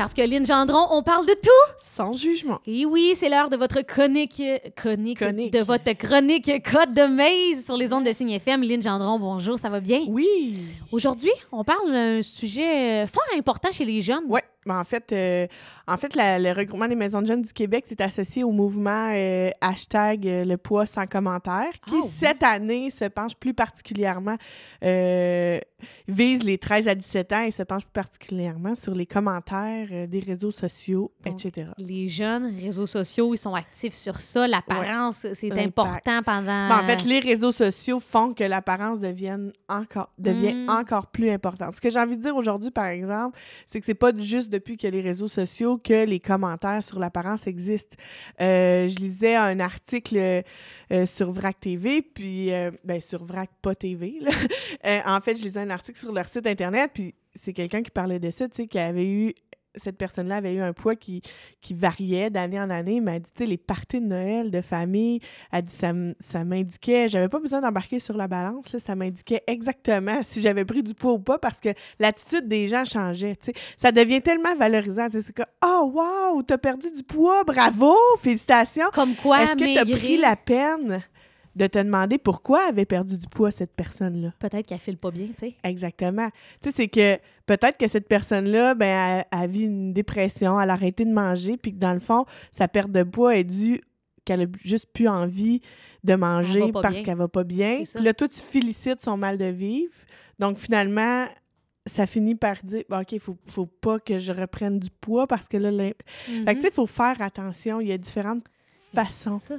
[0.00, 1.74] Parce que Lynn Gendron, on parle de tout.
[1.78, 2.58] Sans jugement.
[2.66, 4.42] Et oui, c'est l'heure de votre chronique,
[4.74, 5.52] chronique, Chronique.
[5.52, 8.62] de votre chronique Code de Maze sur les ondes de Signe FM.
[8.62, 10.00] Lynn Gendron, bonjour, ça va bien?
[10.08, 10.56] Oui.
[10.90, 14.24] Aujourd'hui, on parle d'un sujet fort important chez les jeunes.
[14.26, 14.42] Ouais.
[14.66, 15.46] Ben, en fait, euh,
[15.88, 19.08] en fait la- le regroupement des maisons de jeunes du Québec s'est associé au mouvement
[19.10, 22.10] euh, hashtag euh, le poids sans commentaire, qui Ah oui.
[22.14, 24.36] cette année se penche plus particulièrement,
[24.84, 25.58] euh,
[26.08, 30.20] vise les 13 à 17 ans et se penche plus particulièrement sur les commentaires des
[30.20, 31.68] réseaux sociaux, Donc, etc.
[31.78, 34.46] Les jeunes, réseaux sociaux, ils sont actifs sur ça.
[34.46, 36.68] L'apparence, c'est important pendant.
[36.68, 40.68] Ben, en fait, les réseaux sociaux font que l'apparence devienne encore, devient Mm.
[40.68, 41.74] encore plus importante.
[41.74, 44.76] Ce que j'ai envie de dire aujourd'hui, par exemple, c'est que c'est pas juste depuis
[44.76, 47.96] que les réseaux sociaux que les commentaires sur l'apparence existent.
[48.40, 50.42] Euh, je lisais un article
[50.92, 54.18] euh, sur VRAC TV, puis euh, ben, sur VRAC pas TV.
[54.20, 54.30] là.
[54.86, 57.90] Euh, en fait, je lisais un article sur leur site internet, puis c'est quelqu'un qui
[57.90, 59.34] parlait de ça, tu sais, qui avait eu
[59.74, 61.22] cette personne-là avait eu un poids qui,
[61.60, 63.00] qui variait d'année en année.
[63.00, 65.20] Mais elle dit, tu sais, les parties de Noël de famille,
[65.52, 69.42] elle dit, ça, ça m'indiquait, j'avais pas besoin d'embarquer sur la balance, là, ça m'indiquait
[69.46, 73.52] exactement si j'avais pris du poids ou pas parce que l'attitude des gens changeait, tu
[73.52, 73.52] sais.
[73.76, 78.90] Ça devient tellement valorisant, c'est comme, oh, wow, t'as perdu du poids, bravo, félicitations.
[78.92, 81.02] Comme quoi, Est-ce que t'as pris la peine?
[81.56, 84.32] De te demander pourquoi avait perdu du poids cette personne-là?
[84.38, 85.54] Peut-être qu'elle file pas bien, tu sais.
[85.64, 86.28] Exactement.
[86.60, 90.70] Tu sais, c'est que peut-être que cette personne-là, ben, elle, elle vit une dépression, elle
[90.70, 93.80] a arrêté de manger, puis que dans le fond, sa perte de poids est due
[94.24, 95.60] qu'elle a juste plus envie
[96.04, 97.82] de manger parce qu'elle va pas bien.
[97.82, 99.94] Puis là, toi, tu félicites son mal de vivre.
[100.38, 101.26] Donc, finalement,
[101.86, 105.48] ça finit par dire, OK, il faut, faut pas que je reprenne du poids parce
[105.48, 105.94] que là, fait
[106.44, 107.80] que, tu sais, il faut faire attention.
[107.80, 108.44] Il y a différentes
[108.94, 109.04] Ça,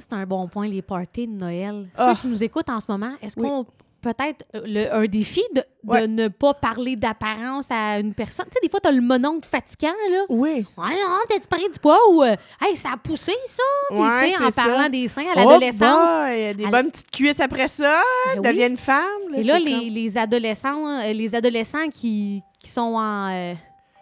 [0.00, 1.88] c'est un bon point, les parties de Noël.
[1.96, 2.14] Ah.
[2.14, 3.48] Ceux qui nous écoutent en ce moment, est-ce Oui.
[3.48, 3.66] qu'on
[4.02, 5.62] peut-être euh, un défi de,
[6.08, 8.46] ne pas parler d'apparence à une personne?
[8.46, 10.24] Tu sais, des fois, tu as le mononcle fatigant, là.
[10.28, 10.66] Oui.
[10.76, 13.62] Ouais, non, t'as-tu pris du poids ou euh, hey, ça a poussé, ça?
[13.90, 14.64] Puis, Ouais, tu sais, en ça.
[14.64, 16.16] parlant des seins à Oh l'adolescence.
[16.16, 18.00] boy, des bonnes petites cuisses après ça,
[18.34, 18.48] Ben oui.
[18.52, 19.04] devient une femme.
[19.30, 23.28] là, Et là, les, comme- les adolescents, euh, les adolescents qui, qui sont en.
[23.30, 23.54] euh,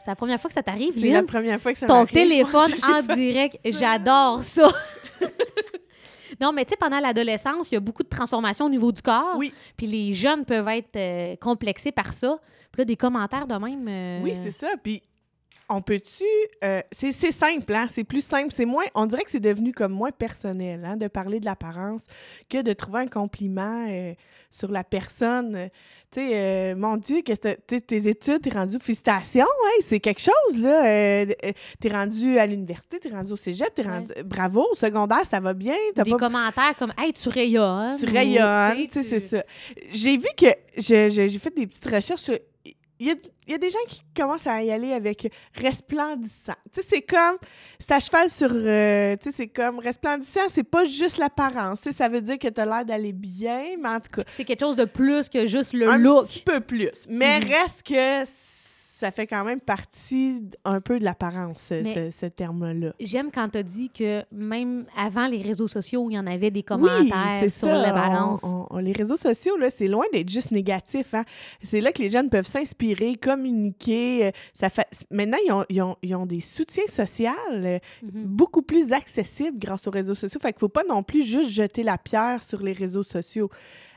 [0.03, 2.73] c'est la première fois que ça t'arrive, C'est la première fois que ça Ton téléphone
[2.83, 4.67] en direct, j'adore ça.
[6.41, 9.03] non, mais tu sais, pendant l'adolescence, il y a beaucoup de transformations au niveau du
[9.03, 9.37] corps.
[9.37, 9.53] Oui.
[9.77, 12.39] Puis les jeunes peuvent être euh, complexés par ça.
[12.73, 13.87] Puis là, des commentaires de même.
[13.89, 14.69] euh, Oui, c'est ça.
[14.83, 15.03] Puis,
[15.71, 16.25] on peut-tu.
[16.65, 17.87] euh, c'est simple, hein?
[17.89, 18.51] C'est plus simple.
[18.53, 18.85] C'est moins.
[18.95, 22.07] On dirait que c'est devenu comme moins personnel, hein, de parler de l'apparence
[22.49, 24.13] que de trouver un compliment euh,
[24.51, 25.69] sur la personne.
[26.13, 27.33] Tu sais, euh, mon Dieu, que
[27.79, 31.25] tes études, t'es rendu, félicitations, hein, c'est quelque chose, là.
[31.81, 33.89] T'es rendu à l'université, t'es rendu au cégep, t'es Ouais.
[33.93, 34.13] rendu.
[34.25, 35.77] Bravo, au secondaire, ça va bien.
[35.95, 37.97] T'as Des pas commentaires comme Hey, tu rayonnes.
[37.97, 39.45] tu rayonnes, tu tu sais, tu- c'est ça.
[39.93, 42.21] J'ai vu que j'ai fait des petites recherches.
[42.23, 42.39] sur-
[43.03, 43.15] Il y, a,
[43.47, 46.53] il y a des gens qui commencent à y aller avec resplendissant.
[46.73, 47.39] Tu sais, c'est comme,
[47.79, 51.81] c'est à cheval sur, euh, tu sais, c'est comme resplendissant, c'est pas juste l'apparence.
[51.81, 54.23] Tu sais, ça veut dire que tu as l'air d'aller bien, mais en tout cas,
[54.29, 56.27] C'est quelque chose de plus que juste le un look.
[56.27, 57.07] petit peu plus.
[57.09, 57.47] Mais Mhm.
[57.49, 58.25] reste que
[59.01, 62.93] ça fait quand même partie un peu de l'apparence, ce, terme-là.
[63.01, 66.51] J'aime quand tu as dit que même avant les réseaux sociaux, il y en avait
[66.51, 68.45] des commentaires c'est sur l'apparence.
[68.81, 71.15] Les réseaux sociaux, là, c'est loin d'être juste négatif.
[71.15, 71.25] hein.
[71.63, 74.27] C'est là que les jeunes peuvent s'inspirer, communiquer.
[74.27, 74.87] euh, Ça fait...
[75.11, 78.11] Maintenant, ils ont, ils ont- ils ont des soutiens sociaux euh, Mhm.
[78.27, 80.41] beaucoup plus accessibles grâce aux réseaux sociaux.
[80.41, 83.49] Fait qu'il ne faut pas non plus juste jeter la pierre sur les réseaux sociaux.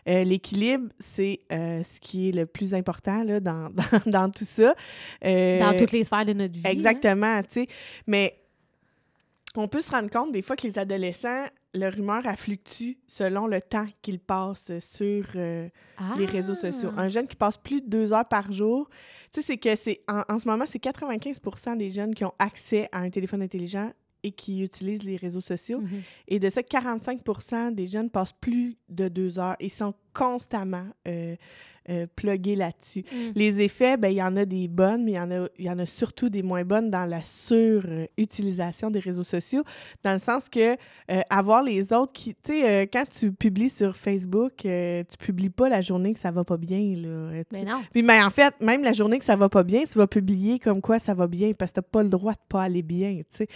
[0.08, 3.69] Euh, L'équilibre, c'est euh, ce qui est le plus important là, dans,
[4.06, 4.75] dans, dans tout ça.
[5.24, 6.62] Euh, Dans toutes les sphères de notre vie.
[6.66, 6.69] hein.
[6.72, 7.68] Exactement, tu sais.
[8.08, 8.36] Mais
[9.56, 13.62] on peut se rendre compte des fois que les adolescents, leur humeur, fluctue selon le
[13.62, 16.16] temps qu'ils passent sur euh, Ah!
[16.18, 16.91] les réseaux sociaux.
[16.97, 18.90] Un jeune qui passe plus de deux heures par jour,
[19.31, 21.40] tu sais, c'est que c'est en, en ce moment, c'est 95
[21.78, 23.91] des jeunes qui ont accès à un téléphone intelligent
[24.23, 25.81] et qui utilisent les réseaux sociaux.
[25.81, 26.01] Mhm.
[26.28, 29.56] Et de ça, 45 des jeunes passent plus de deux heures.
[29.59, 31.35] Ils sont constamment euh,
[31.89, 33.03] euh, plugués là-dessus.
[33.11, 33.31] Mm.
[33.35, 35.69] Les effets, ben, il y en a des bonnes, mais il y en a, y
[35.69, 39.63] en a surtout des moins bonnes dans la surutilisation des réseaux sociaux,
[40.03, 40.73] dans le sens que
[41.11, 45.17] euh, avoir les autres qui, tu sais, euh, quand tu publies sur Facebook, euh, tu
[45.17, 47.43] publies pas la journée que ça va pas bien, là.
[47.52, 47.81] Tu- Mais non.
[47.91, 50.59] Puis, mais en fait, même la journée que ça va pas bien, tu vas publier
[50.59, 53.17] comme quoi ça va bien, parce que t'as pas le droit de pas aller bien,
[53.29, 53.47] tu sais.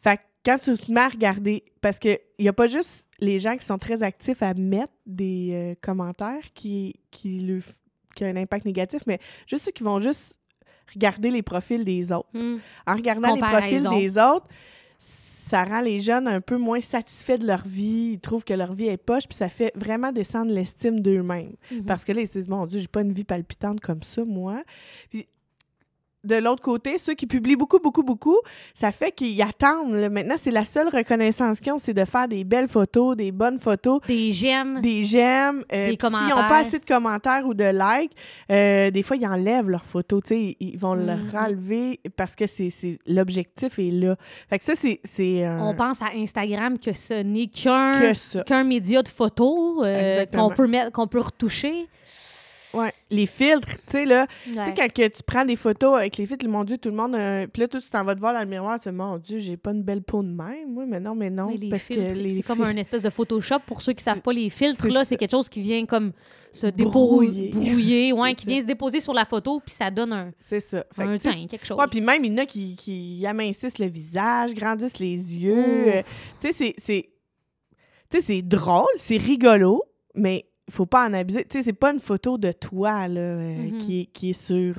[0.00, 3.08] Fait que quand tu te mets à regarder, parce que il y a pas juste
[3.18, 7.60] les gens qui sont très actifs à mettre des euh, commentaires qui, qui, le
[8.14, 10.38] qui ont un impact négatif, mais juste ceux qui vont juste
[10.94, 12.28] regarder les profils des autres.
[12.32, 12.58] Mm.
[12.86, 14.46] En regardant les profils des autres,
[14.98, 18.12] ça rend les jeunes un peu moins satisfaits de leur vie.
[18.14, 21.56] Ils trouvent que leur vie est poche, puis ça fait vraiment descendre l'estime d'eux-mêmes.
[21.70, 21.84] Mhm.
[21.84, 24.24] Parce que là, ils se disent, mon Dieu, j'ai pas une vie palpitante comme ça,
[24.24, 24.62] moi.
[25.10, 25.26] Puis,
[26.26, 28.36] de l'autre côté, ceux qui publient beaucoup, beaucoup, beaucoup,
[28.74, 29.94] ça fait qu'ils attendent.
[29.94, 30.08] là.
[30.08, 33.58] Maintenant, c'est la seule reconnaissance qu'ils ont, c'est de faire des belles photos, des bonnes
[33.58, 34.80] photos, Des j'aime.
[34.80, 35.64] des j'aime.
[35.72, 36.48] Euh, Des puis S'ils n'ont commentaires.
[36.48, 38.12] pas assez de commentaires ou de likes,
[38.50, 40.22] euh, des fois, ils enlèvent leurs photos.
[40.30, 41.30] Ils vont le Mhm.
[41.32, 44.16] relever parce que c'est c'est- l'objectif est là.
[44.50, 47.46] Fait que ça, c'est c'est, euh, On pense à Instagram que ce n'est
[48.46, 49.86] qu'un média de photos
[50.34, 51.86] qu'on peut mettre qu'on peut retoucher.
[52.74, 52.92] Ouais.
[53.10, 56.26] Les filtres, tu sais, là, Tu sais, quand que tu prends des photos avec les
[56.26, 57.14] filtres, mon Dieu, tout le monde.
[57.14, 59.16] euh, Puis là, toi, tu t'en vas te voir dans le miroir, tu dis, mon
[59.18, 61.48] Dieu, j'ai pas une belle peau de même, moi, mais non, mais non.
[61.58, 63.60] Mais parce filtres, que les c'est comme un espèce de Photoshop.
[63.66, 66.12] Pour ceux qui savent pas, les filtres, là, c'est quelque chose qui vient comme
[66.52, 67.50] se Brouiller.
[67.50, 68.50] débrouiller, brouiller, ouais, qui ça.
[68.50, 70.84] vient se déposer sur la photo, puis ça donne un, C'est ça.
[70.92, 71.78] Fait un que, teint, quelque chose.
[71.78, 75.88] Ouais, puis même, il y en a qui, qui amincissent le visage, grandissent les yeux.
[75.88, 76.02] Euh,
[76.40, 77.10] tu sais, c'est-.
[78.08, 79.82] Tu sais, c'est drôle, c'est rigolo,
[80.14, 81.44] mais faut pas en abuser.
[81.44, 83.78] Tu sais, c'est pas une photo de toi, là, euh, Mhm.
[83.78, 84.74] qui, est, qui est sur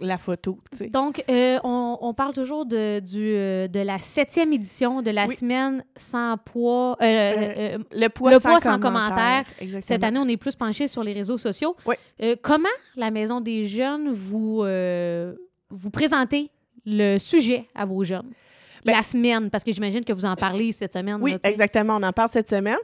[0.00, 0.58] la photo.
[0.92, 5.26] Donc, euh, on, on parle toujours de, du, euh, de la septième édition de la
[5.26, 5.34] Oui.
[5.34, 6.96] semaine sans poids.
[7.02, 9.44] euh, Le poids, le sans, poids sans commentaire.
[9.82, 11.74] cette année, on est plus penché sur les réseaux sociaux.
[11.84, 11.96] Oui.
[12.42, 14.62] Comment la Maison des Jeunes vous,
[15.70, 16.50] vous présentez
[16.86, 18.30] le sujet à vos jeunes?
[18.84, 21.18] Ben- la semaine, parce que j'imagine que vous en parlez cette semaine.
[21.20, 21.96] Oui, là, exactement.
[21.96, 22.78] On en parle cette semaine.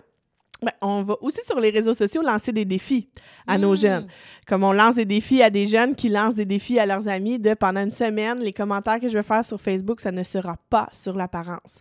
[0.62, 3.09] Ben, on va aussi sur les réseaux sociaux lancer des défis
[3.47, 3.77] à nos Mm.
[3.77, 4.06] jeunes.
[4.47, 7.39] Comme on lance des défis à des jeunes qui lancent des défis à leurs amis
[7.39, 10.56] de pendant une semaine, les commentaires que je vais faire sur Facebook, ça ne sera
[10.71, 11.81] pas sur l'apparence.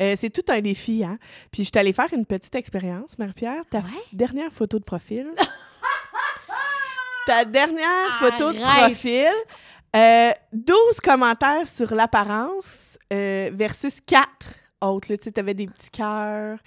[0.00, 1.18] Euh, c'est tout un défi, hein?
[1.50, 3.62] Puis je suis allée faire une petite expérience, Marie-Pierre.
[3.70, 3.84] Ta Ouais.
[4.12, 5.26] dernière photo de profil.
[7.26, 7.86] Ta dernière
[8.20, 9.26] photo de profil.
[9.96, 14.28] euh, 12 commentaires sur l'apparence euh, versus 4
[14.80, 15.10] autres.
[15.10, 15.18] là.
[15.18, 16.58] Tu avais des petits cœurs.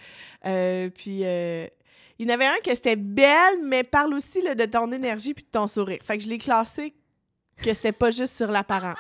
[0.45, 1.67] euh, puis euh,
[2.19, 5.43] il y en avait un que c'était belle, mais parle aussi de ton énergie puis
[5.43, 5.99] de ton sourire.
[6.03, 6.93] Fait que je l'ai classé
[7.57, 8.97] que c'était pas juste sur l'apparence.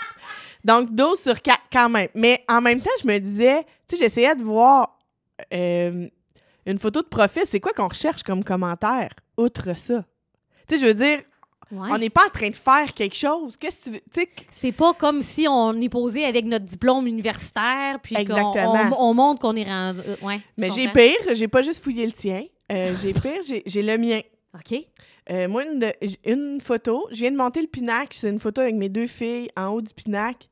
[0.63, 2.09] Donc 12 sur 4 quand même.
[2.15, 4.99] Mais en même temps, je me disais, tu sais, j'essayais de voir
[5.53, 6.07] euh,
[6.65, 7.43] une photo de profil.
[7.45, 10.05] C'est quoi qu'on recherche comme commentaire, outre ça?
[10.67, 11.19] Tu sais, je veux dire,
[11.73, 11.89] Ouais.
[11.91, 13.57] on n'est pas en train de faire quelque chose.
[13.57, 14.25] Qu'est-ce que tu veux?
[14.51, 19.13] C'est pas comme si on est posé avec notre diplôme universitaire, puis qu'on on, on
[19.13, 20.01] montre qu'on est rendu.
[20.07, 22.43] euh, ouais, mais j'ai pire, j'ai pas juste fouillé le tien.
[22.71, 24.21] Euh, j'ai pire, j'ai- le mien.
[24.55, 24.79] OK.
[25.31, 25.91] Euh, moi, une,
[26.25, 28.09] une photo, je viens de monter le pinacle.
[28.15, 30.47] C'est une photo avec mes deux filles en haut du pinacle.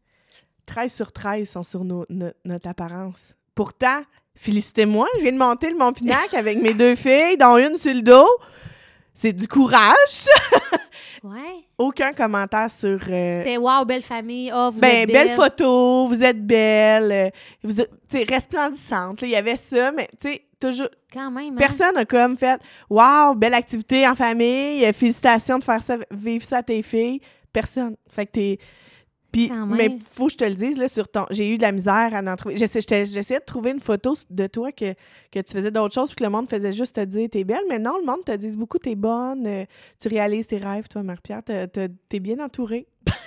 [0.66, 3.36] 13 sur 13 sont sur nos- no- notre apparence.
[3.54, 4.02] Pourtant,
[4.36, 7.94] félicitez-moi, je viens de monter le mon pinacle avec mes deux filles, dont une sur
[7.94, 8.28] le dos.
[9.14, 10.28] C'est du courage.
[11.24, 11.66] Ouais.
[11.78, 13.00] Aucun commentaire sur.
[13.10, 14.50] euh, C'était wow, belle famille.
[14.52, 15.36] Ah, vous ben, êtes belle belle.
[15.36, 17.30] photo, vous êtes belle, euh,
[17.64, 17.92] vous êtes,
[18.30, 19.22] resplendissante.
[19.22, 20.90] Il y avait ça, mais tu sais, toujours.
[21.14, 21.54] Quand même.
[21.54, 21.58] hein?
[21.58, 22.60] Personne a comme fait
[22.90, 27.20] Waouh, belle activité en famille, euh, félicitations de faire ça, vivre ça à tes filles.
[27.54, 27.96] Personne.
[28.10, 28.58] Fait que t'es.
[29.32, 31.26] Puis, mais faut que je te le dise, là, sur ton.
[31.32, 32.58] J'ai eu de la misère à en trouver.
[32.58, 34.94] J'essayais de trouver une photo de toi que,
[35.32, 37.64] que tu faisais d'autres choses, puis que le monde faisait juste te dire t'es belle.
[37.70, 39.66] Mais non, le monde te dit beaucoup t'es bonne, euh,
[40.00, 41.44] tu réalises tes rêves, toi, Marie-Pierre.
[41.44, 42.88] T'es bien entourée.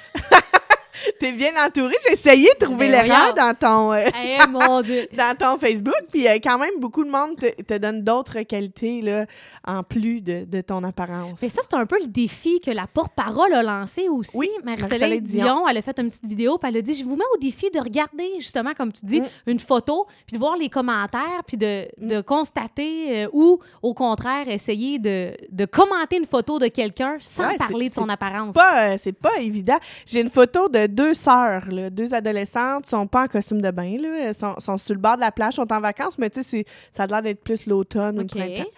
[1.20, 1.94] t'es bien entourée.
[2.06, 3.92] J'ai essayé de trouver Ben l'erreur dans ton.
[3.92, 5.06] euh, Eh, mon Dieu.
[5.16, 9.00] dans ton Facebook, puis euh, quand même, beaucoup de monde te, te donne d'autres qualités
[9.02, 9.26] là,
[9.66, 11.40] en plus de, de ton apparence.
[11.42, 14.36] Mais ça, c'est un peu le défi que la porte-parole a lancé aussi.
[14.36, 15.44] Oui, Marie-Soleil Dion.
[15.44, 15.68] Dion.
[15.68, 17.70] elle a fait une petite vidéo, puis elle a dit Je vous mets au défi
[17.70, 19.26] de regarder, justement, comme tu dis, Mm.
[19.46, 24.48] une photo, puis de voir les commentaires, puis de, de constater euh, ou, au contraire,
[24.48, 28.54] essayer de, de commenter une photo de quelqu'un sans Ouais, parler de son apparence.
[28.54, 29.76] Pas, c'est pas évident.
[30.06, 33.96] J'ai une photo de deux sœurs, là, deux adolescentes, sont pas en costume de bain,
[34.00, 36.42] là, elles sont, sont sur le bord de la plage, sont en vacances, mais tu
[36.42, 38.70] sais, ça a l'air d'être plus l'automne ou le printemps.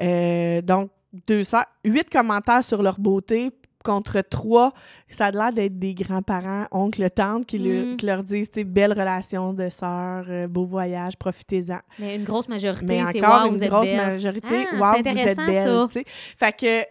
[0.00, 0.90] Euh, donc,
[1.26, 3.50] deux sœurs, huit commentaires sur leur beauté
[3.84, 4.74] contre trois,
[5.08, 7.96] ça a l'air d'être des grands-parents, oncles, tantes, qui, le- Mm.
[7.96, 11.78] qui leur disent, tu belle relation de sœurs, euh, beau voyage, profitez-en.
[11.98, 13.96] Mais une grosse majorité, Mais c'est encore wow, une vous êtes grosse belle.
[13.96, 15.86] majorité, Ah, wow, vous êtes belle.
[16.36, 16.84] Fait que,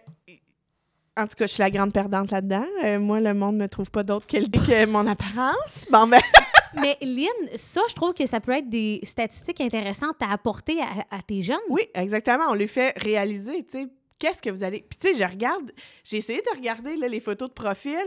[1.18, 2.64] en tout cas, je suis la grande perdante là-dedans.
[2.84, 5.84] Euh, moi, le monde ne trouve pas d'autres qualités que mon apparence.
[5.90, 6.20] Bon, ben,
[6.80, 11.16] Mais Lynn, ça, je trouve que ça peut être des statistiques intéressantes à apporter à,
[11.16, 11.56] à tes jeunes.
[11.68, 12.44] oui, exactement.
[12.50, 14.84] On lui fait réaliser, tu sais, qu'est-ce que vous allez...
[14.88, 15.72] Puis, tu sais, je regarde,
[16.04, 18.04] j'ai essayé de regarder là, les photos de profil,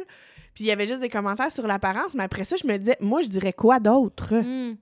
[0.54, 2.98] puis il y avait juste des commentaires sur l'apparence, mais après ça, je me disais,
[3.02, 4.36] moi, je dirais quoi d'autre?
[4.36, 4.76] Hmm.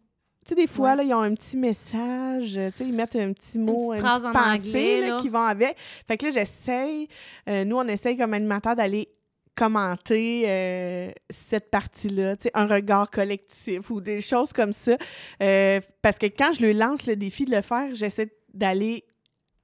[0.50, 0.96] Sais, des fois, Ouais.
[0.98, 4.02] là, ils ont un petit message, euh, tu sais, ils mettent un petit mot, petite
[4.04, 5.22] une petite en pensée anglais, là, là.
[5.22, 5.76] qui vont avec.
[6.08, 7.08] Fait que là, j'essaye,
[7.48, 9.10] euh, nous, on essaye comme animateur d'aller
[9.56, 14.98] commenter euh, cette partie-là, tu sais, un regard collectif ou des choses comme ça.
[15.44, 19.04] Euh, parce que quand je lui lance le défi de le faire, j'essaie d'aller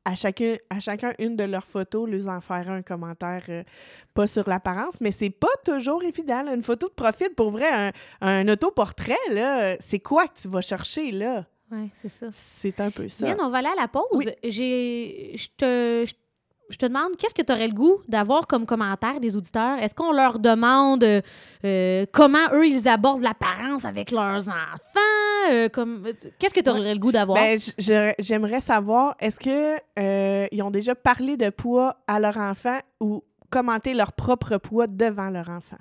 [0.05, 3.63] à chacun, à chacun une de leurs photos, leur en faire un commentaire euh,
[4.13, 6.43] pas sur l'apparence, mais c'est pas toujours évident.
[6.43, 6.53] là.
[6.53, 10.61] Une photo de profil, pour vrai, un, un autoportrait, là, c'est quoi que tu vas
[10.61, 11.45] chercher, là?
[11.71, 12.27] Oui, c'est ça.
[12.31, 13.27] C'est un peu ça.
[13.27, 14.05] Yann, on va aller à la pause.
[14.11, 14.27] Oui.
[14.43, 16.05] J'ai, je te,
[16.69, 19.79] je, te demande, qu'est-ce que tu aurais le goût d'avoir comme commentaire des auditeurs?
[19.79, 21.21] Est-ce qu'on leur demande euh,
[21.65, 25.24] euh, comment eux, ils abordent l'apparence avec leurs enfants?
[25.51, 26.03] Euh, comme,
[26.39, 27.37] qu'est-ce que tu aurais le goût d'avoir?
[27.37, 27.59] Ben,
[28.19, 33.23] j'aimerais savoir, est-ce que euh, ils ont déjà parlé de poids à leur enfant ou
[33.49, 35.77] commenté leur propre poids devant leur enfant?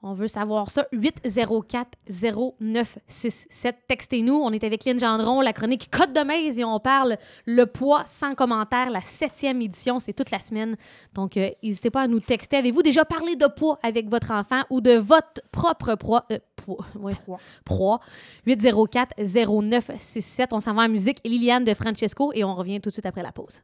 [0.00, 0.86] On veut savoir ça.
[0.92, 3.74] 804-0967.
[3.88, 4.34] Textez-nous.
[4.34, 8.04] On est avec Lynn Gendron, la chronique Côte de Maise et on parle le poids
[8.06, 9.98] sans commentaire, la septième édition.
[9.98, 10.76] C'est toute la semaine.
[11.14, 12.58] Donc, euh, n'hésitez pas à nous texter.
[12.58, 16.26] Avez-vous déjà parlé de poids avec votre enfant ou de votre propre poids?
[16.30, 16.86] euh, poids.
[17.64, 18.00] Poids.
[18.46, 20.48] 804-0967.
[20.52, 21.18] On s'en va en musique.
[21.24, 23.62] Liliane de Francesco et on revient tout de suite après la pause.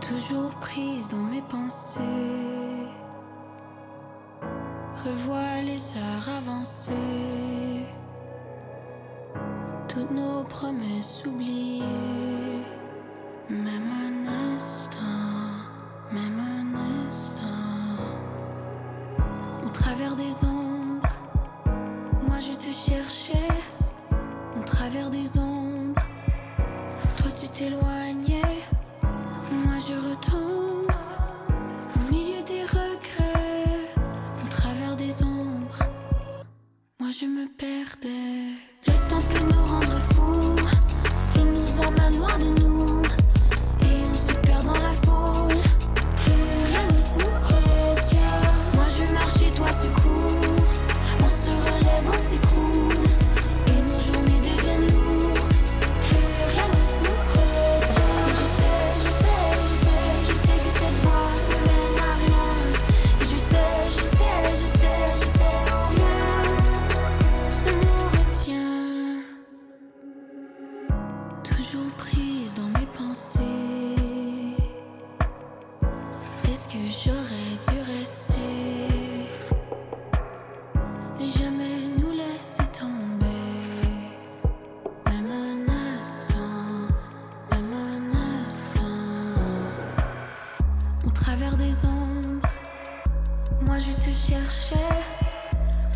[0.00, 2.00] Toujours prise dans mes pensées.
[5.04, 7.86] Revois les heures avancées,
[9.88, 11.82] toutes nos promesses oubliées.
[13.48, 14.98] Même un instant,
[16.12, 17.44] même un instant.
[19.64, 20.49] Au travers des ombres,
[91.10, 92.48] Au travers des ombres,
[93.62, 94.76] moi je te cherchais.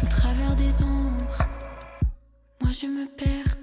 [0.02, 1.38] Au travers des ombres,
[2.60, 3.53] moi je me perdais.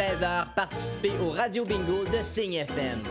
[0.00, 3.02] 16h, participez au Radio Bingo de Signe FM.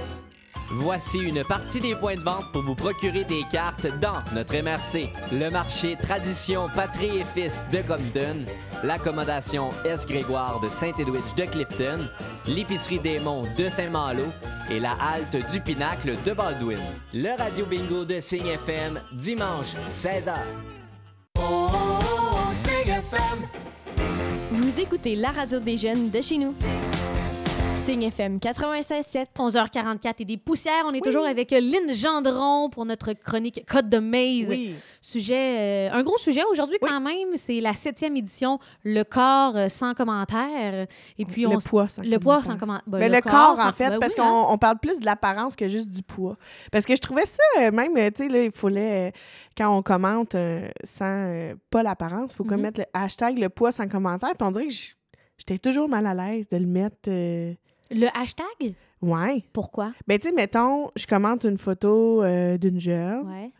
[0.71, 5.07] Voici une partie des points de vente pour vous procurer des cartes dans notre MRC,
[5.31, 8.43] le marché Tradition Patrie et Fils de Compton,
[8.83, 10.07] l'accommodation S.
[10.07, 12.09] Grégoire de Saint-Edwidge de Clifton,
[12.47, 14.25] l'épicerie des Monts de Saint-Malo
[14.71, 16.79] et la halte du Pinacle de Baldwin.
[17.13, 20.33] Le Radio Bingo de Signe FM, dimanche 16h.
[24.51, 26.55] Vous écoutez la radio des jeunes de chez nous.
[27.89, 29.25] Signe FM 96.7.
[29.35, 30.83] 11h44 et des poussières.
[30.85, 34.47] On est toujours avec Lynn Gendron pour notre chronique Code de Maze.
[34.47, 34.75] Oui.
[35.01, 37.29] Sujet, euh, un gros sujet aujourd'hui quand même.
[37.35, 40.85] C'est la septième édition, le corps euh, sans commentaire.
[41.17, 42.53] Et puis on le poids sans le poids commentaire.
[42.53, 42.83] sans commentaire.
[42.85, 44.45] Ben, Mais le, corps, en fait, ben parce qu'on hein.
[44.49, 46.37] on parle plus de l'apparence que juste du poids.
[46.71, 49.13] Parce que je trouvais ça, euh, même, tu sais, il fallait,
[49.57, 52.61] quand on commente euh, sans, euh, pas l'apparence, il faut qu'on Mhm.
[52.61, 54.35] mette le hashtag le poids sans commentaire.
[54.37, 54.73] Puis on dirait que
[55.39, 57.09] j'étais toujours mal à l'aise de le mettre.
[57.91, 58.73] Le hashtag?
[59.01, 59.43] Ouais.
[59.53, 59.93] Pourquoi?
[60.07, 63.27] Ben, tu sais, mettons, je commente une photo euh, d'une jeune.
[63.27, 63.51] Ouais.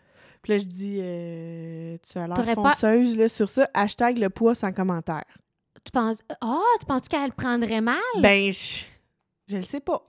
[0.41, 4.29] Puis là, je dis, euh, tu as l'air pas- fonceuse là, sur ça, hashtag le
[4.29, 5.25] poids sans commentaire.
[5.83, 6.19] Tu penses.
[6.41, 7.97] Ah, tu penses qu'elle prendrait mal?
[8.21, 8.83] Ben, je,
[9.47, 10.01] je le sais pas.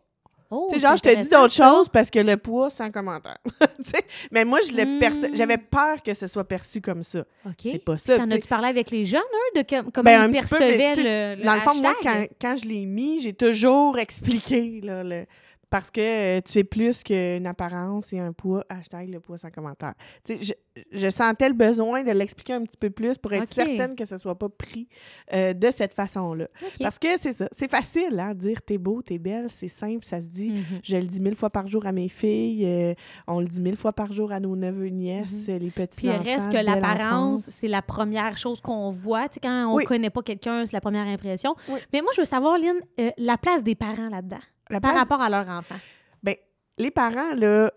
[0.52, 2.90] Oh, Tu sais, c'est genre, je te dis d'autres choses parce que le poids, sans
[2.90, 3.38] commentaire.
[3.84, 4.02] Tu sais,
[4.32, 5.34] mais moi, je le perce- Hmm.
[5.36, 7.20] j'avais peur que ce soit perçu comme ça.
[7.46, 7.52] OK.
[7.62, 8.16] C'est pas ça.
[8.18, 10.94] T'en as-tu parlé avec les jeunes, eux, de que- comment Ben, un ils peu, percevaient
[10.94, 14.80] sais, le, le Dans le fond, moi, quand, quand je l'ai mis, j'ai toujours expliqué,
[14.82, 15.24] là, le-
[15.70, 19.50] parce que euh, tu es plus qu'une apparence et un poids, hashtag le poids sans
[19.50, 19.94] commentaire.
[20.28, 20.52] Je,
[20.92, 24.18] je sentais le besoin de l'expliquer un petit peu plus pour être certaine que ce
[24.18, 24.88] soit pas pris
[25.32, 26.48] euh, de cette façon-là.
[26.80, 30.20] Parce que c'est ça, c'est facile, hein, dire t'es beau, t'es belle, c'est simple, ça
[30.20, 30.50] se dit.
[30.50, 30.80] Mhm.
[30.82, 32.94] Je le dis mille fois par jour à mes filles, euh,
[33.26, 36.18] on le dit mille fois par jour à nos neveux nièces, euh, les petits Mhm.
[36.20, 36.40] Puis enfants.
[36.46, 39.28] reste que l'apparence, c'est la première chose qu'on voit.
[39.42, 39.84] Quand on Oui.
[39.84, 41.54] connaît pas quelqu'un, c'est la première impression.
[41.68, 41.78] Oui.
[41.92, 42.78] Mais moi, je veux savoir, Lynn,
[43.18, 44.38] la place des parents là-dedans,
[44.70, 45.76] La par rapport à leur enfant.
[46.22, 46.36] Ben,
[46.78, 47.70] les parents, là,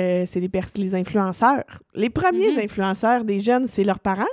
[0.00, 1.64] euh, c'est les, influenceurs.
[1.94, 2.58] Les premiers Mhm.
[2.60, 4.24] influenceurs des jeunes, c'est leurs parents.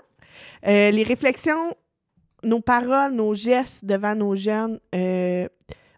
[0.67, 1.73] Euh, les réflexions,
[2.43, 5.47] nos paroles, nos gestes devant nos jeunes, euh,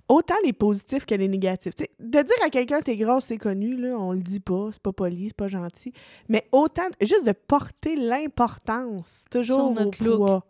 [0.07, 1.73] autant les positifs que les négatifs.
[1.75, 4.69] Tu sais, de dire à quelqu'un t'es grosse, c'est connu, là, on le dit pas,
[4.71, 5.93] c'est pas poli, c'est pas gentil.
[6.29, 10.17] Mais autant, juste de porter l'importance, toujours Sur au notre look.
[10.17, 10.43] poids.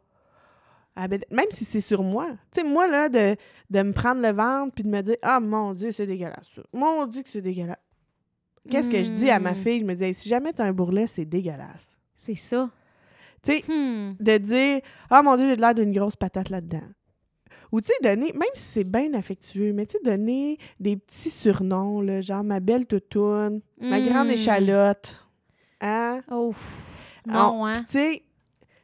[0.95, 2.29] Ah ben, même si c'est sur moi.
[2.53, 3.35] Tu sais, moi, là, de,
[3.69, 6.47] de me prendre le ventre puis de me dire Ah mon Dieu, c'est dégueulasse.
[6.55, 6.61] ça.
[6.73, 7.77] Mon Dieu, que c'est dégueulasse.
[8.69, 9.55] Qu'est-ce que je dis à ma Hmm.
[9.57, 9.79] fille?
[9.81, 11.97] Je me dis Hey, si jamais t'as un bourrelet, c'est dégueulasse.
[12.15, 12.69] C'est ça.
[13.43, 14.15] Tu sais, Hmm.
[14.19, 16.81] de dire Ah mon Dieu, j'ai l'air d'une grosse patate là-dedans.
[17.71, 21.29] Ou tu sais, donner, même si c'est bien affectueux, mais tu sais, donner des petits
[21.29, 24.31] surnoms, là, genre ma belle toutoune, ma grande Hmm.
[24.31, 25.19] échalote.
[25.81, 26.21] Hein?
[26.31, 26.53] Oh.
[27.27, 27.73] On- Non, hein?
[27.89, 28.21] tu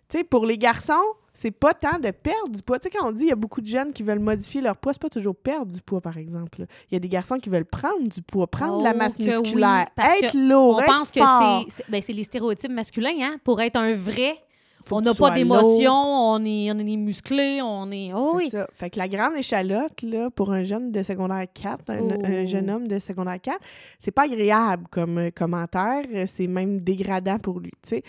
[0.09, 0.93] sais, pour les garçons,
[1.41, 2.77] c'est pas tant de perdre du poids.
[2.77, 4.77] Tu sais, quand on dit il y a beaucoup de jeunes qui veulent modifier leur
[4.77, 6.65] poids, c'est pas toujours perdre du poids, par exemple.
[6.89, 9.15] Il y a des garçons qui veulent prendre du poids, prendre de la Oh masse
[9.19, 11.63] oui, musculaire, parce être lourd, On être pense que fort.
[11.67, 13.35] c'est- c'est ben, les stéréotypes masculins, hein?
[13.43, 14.37] Pour être un vrai,
[14.85, 18.11] Faut on n'a pas d'émotion, on est, on est musclé, on est.
[18.13, 18.49] Oh C'est oui.
[18.49, 18.67] ça.
[18.73, 22.11] Fait que la grande échalote, là, pour un jeune de secondaire 4, un, Oh.
[22.25, 23.57] un jeune homme de secondaire 4,
[23.99, 26.01] c'est pas agréable comme euh, commentaire.
[26.27, 28.03] C'est même dégradant pour lui, tu sais.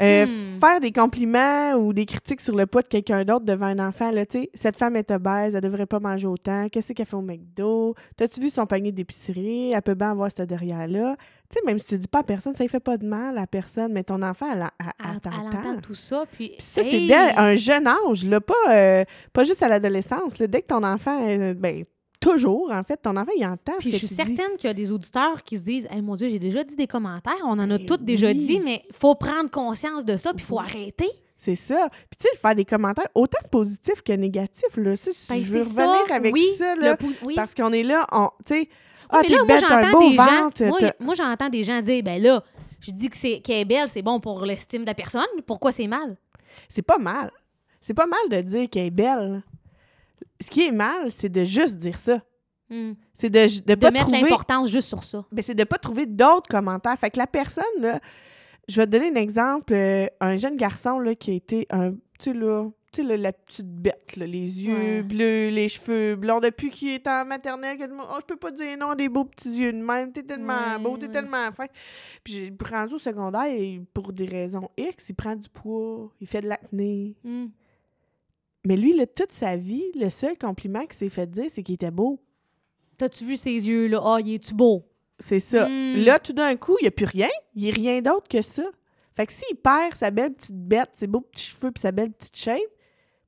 [0.00, 0.60] Euh, Hmm.
[0.60, 4.10] Faire des compliments ou des critiques sur le poids de quelqu'un d'autre devant un enfant,
[4.10, 6.68] là, tu sais, cette femme est obèse, elle devrait pas manger autant.
[6.68, 7.94] Qu'est-ce qu'elle fait au McDo?
[8.16, 9.72] T'as-tu vu son panier d'épicerie?
[9.72, 11.16] Elle peut bien avoir ce derrière-là.
[11.52, 13.36] Tu sais, même si tu dis pas à personne, ça ne fait pas de mal
[13.36, 16.50] à personne, mais ton enfant, elle, elle, elle entend tout ça, puis.
[16.50, 20.38] Puis ça, c'est dès un jeune âge, là, pas, euh, pas juste à l'adolescence.
[20.38, 20.46] là.
[20.46, 21.84] Dès que ton enfant, euh, ben,
[22.20, 24.70] toujours, en fait, ton enfant, il entend Puis ce je suis tu certaine qu'il y
[24.70, 27.52] a des auditeurs qui se disent hey, mon Dieu, j'ai déjà dit des commentaires, on
[27.58, 28.34] en a Mais tous déjà oui.
[28.36, 31.08] dit, mais faut prendre conscience de ça, puis il faut arrêter.
[31.36, 31.88] C'est ça.
[32.10, 34.94] Puis tu sais, faire des commentaires autant positifs que négatifs, là.
[34.94, 35.74] Ça, Ben, je veux revenir
[36.08, 37.34] ça, avec oui, ça, là, pou- oui.
[37.34, 38.68] parce qu'on est là, on, tu sais,
[39.12, 40.64] ah, t'es belle, t'as un beau ventre.
[40.64, 42.42] Moi, moi, j'entends des gens dire ben là,
[42.80, 45.22] je dis que c'est qu'elle est belle, c'est bon pour l'estime de la personne.
[45.46, 46.16] Pourquoi c'est mal?
[46.68, 47.30] C'est pas mal.
[47.80, 49.42] C'est pas mal de dire qu'elle est belle.
[50.40, 52.20] Ce qui est mal, c'est de juste dire ça.
[52.68, 52.92] Hmm.
[53.12, 55.24] C'est de, de De pas mettre trouver l'importance juste sur ça.
[55.32, 56.96] ben, c'est de pas trouver d'autres commentaires.
[56.98, 57.98] Fait que la personne, là,
[58.68, 59.72] je vais te donner un exemple.
[59.74, 61.92] euh, un jeune garçon là, qui a été un.
[61.92, 62.68] Tu sais, là.
[62.92, 65.02] Tu sais, la petite bête, là, les yeux Ouais.
[65.02, 68.94] bleus, les cheveux blonds, depuis qu'il est en maternelle, oh, je peux pas dire non,
[68.96, 71.12] des beaux petits yeux de même, t'es tellement Ouais, beau, t'es ouais.
[71.12, 71.66] tellement fin.
[72.24, 76.26] Puis j'ai rendu au secondaire et pour des raisons X, il prend du poids, il
[76.26, 77.16] fait de l'acné.
[77.22, 77.46] Hmm.
[78.66, 81.76] Mais lui, là, toute sa vie, le seul compliment qu'il s'est fait dire, c'est qu'il
[81.76, 82.20] était beau.
[82.98, 84.00] T'as-tu vu ses yeux, là?
[84.04, 84.84] Ah, il est-tu beau?
[85.18, 85.68] C'est ça.
[85.68, 86.04] Mm.
[86.04, 87.28] Là, tout d'un coup, il n'y a plus rien.
[87.54, 88.64] Il n'y a rien d'autre que ça.
[89.16, 92.10] Fait que s'il perd sa belle petite bête, ses beaux petits cheveux puis sa belle
[92.12, 92.60] petite shape,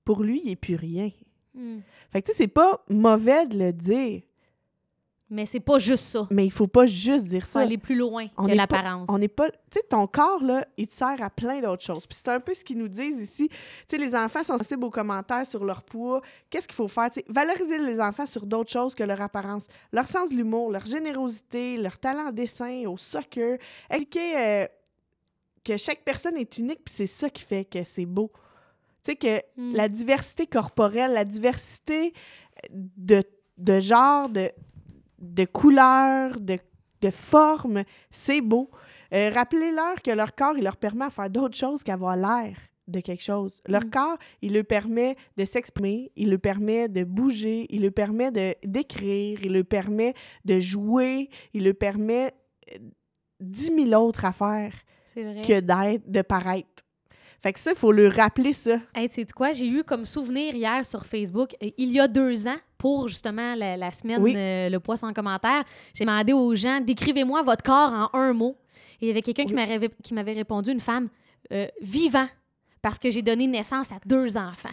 [0.05, 1.11] pour lui, il n'est plus rien.
[1.55, 1.79] Hmm.
[2.13, 4.23] Fait que tu sais, c'est pas mauvais de le dire,
[5.29, 6.27] Mais c'est pas juste ça.
[6.31, 7.61] mais il faut pas juste dire Faut ça.
[7.61, 9.07] aller plus loin On que l'apparence.
[9.11, 9.51] On n'est pas.
[9.51, 12.07] Tu sais, ton corps, là, il te sert à plein d'autres choses.
[12.07, 13.49] Puis c'est un peu ce qu'ils nous disent ici.
[13.49, 13.57] Tu
[13.89, 16.21] sais, les enfants sont sensibles aux commentaires sur leur poids.
[16.51, 17.11] Qu'est-ce qu'il faut faire?
[17.29, 19.67] Valoriser les enfants sur d'autres choses que leur apparence.
[19.93, 23.59] Leur sens de l'humour, leur générosité, leur talent en dessin, au soccer.
[23.91, 24.67] Expliquer euh,
[25.65, 28.31] que chaque personne est unique, puis c'est ça qui fait que c'est beau.
[29.05, 29.75] Tu sais, que Hmm.
[29.75, 32.13] la diversité corporelle, la diversité
[32.71, 33.23] de
[33.59, 34.51] de genre, de,
[35.19, 36.59] de couleur, de,
[37.01, 37.83] de forme.
[38.11, 38.71] C'est beau.
[39.13, 42.57] Euh, Rappelez-leur que leur corps, il leur permet de faire d'autres choses qu'avoir l'air
[42.89, 43.61] de quelque chose.
[43.69, 43.91] Leur Mm.
[43.91, 48.55] corps, il leur permet de s'exprimer, il leur permet de bouger, il leur permet de
[48.65, 52.33] d'écrire, il leur permet de jouer, il leur permet
[52.73, 52.79] euh,
[53.39, 54.75] dix mille autres affaires
[55.15, 56.83] que d'être, de paraître.
[57.43, 58.77] Fait que ça, il faut leur rappeler ça.
[58.95, 59.51] Hey, c'est quoi?
[59.53, 63.55] J'ai eu comme souvenir hier sur Facebook, euh, il y a deux ans, pour justement
[63.57, 64.35] la, la semaine Oui.
[64.37, 68.57] euh, Le poids sans commentaire, j'ai demandé aux gens décrivez-moi votre corps en un mot.
[69.01, 69.67] Et il y avait quelqu'un qui Oui.
[69.67, 71.09] m'avait qui m'avait répondu, une femme,
[71.53, 72.27] euh, vivant,
[72.81, 74.69] parce que j'ai donné naissance à deux enfants.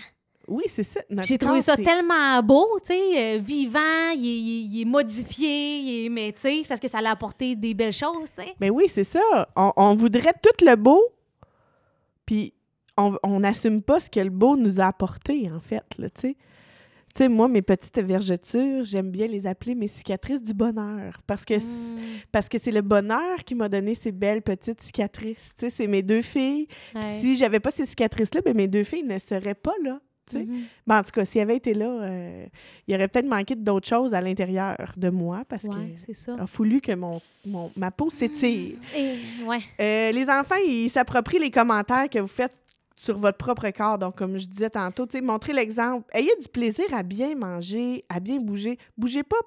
[0.48, 1.00] Oui, c'est ça.
[1.24, 4.86] J'ai trouvé ça tellement beau, tu sais, euh, vivant, il est, il est- il est
[4.86, 8.44] modifié, il est, mais tu sais, parce que ça l'a apporté des belles choses, tu
[8.44, 8.56] sais.
[8.60, 9.22] Ben oui, c'est ça.
[9.56, 11.04] On, on voudrait tout le beau,
[12.26, 12.54] puis
[13.24, 16.36] on n'assume pas ce que le beau nous a apporté, en fait, là, tu sais.
[17.16, 21.44] Tu sais, moi, mes petites vergetures, j'aime bien les appeler mes cicatrices du bonheur, parce
[21.44, 21.98] que c- Mm,
[22.32, 25.52] parce que c'est le bonheur qui m'a donné ces belles petites cicatrices.
[25.58, 26.68] Tu sais, c'est mes deux filles.
[26.94, 27.02] Ouais.
[27.02, 30.00] si j'avais pas ces cicatrices-là, ben mes deux filles ne seraient pas là.
[30.30, 30.44] tu sais.
[30.46, 30.62] Mhm.
[30.86, 32.46] Ben, en tout cas, s'ils avaient été là, euh,
[32.88, 36.36] il aurait peut-être manqué d'autres choses à l'intérieur de moi, parce Ouais, que c'est ça.
[36.38, 38.76] il a fallu que mon, mon- ma peau s'étire.
[39.48, 39.58] Ouais.
[39.82, 42.54] Euh, les enfants, ils s'approprient les commentaires que vous faites
[43.00, 43.98] sur votre propre corps.
[43.98, 46.06] Donc, comme je disais tantôt, montrez l'exemple.
[46.14, 48.78] Ayez du plaisir à bien manger, à bien bouger.
[48.98, 49.38] Bougez pas.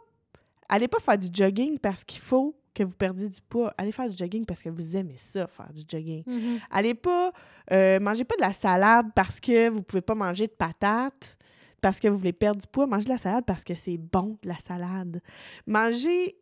[0.71, 3.75] Allez pas faire du jogging parce qu'il faut que vous perdiez du poids.
[3.77, 6.23] Allez faire du jogging parce que vous aimez ça, faire du jogging.
[6.27, 6.61] Mhm.
[6.71, 7.31] Allez pas,
[7.71, 11.37] euh, mangez pas de la salade parce que vous pouvez pas manger de patates,
[11.83, 12.87] parce que vous voulez perdre du poids.
[12.87, 15.21] Mangez de la salade parce que c'est bon, de la salade.
[15.67, 16.37] Mangez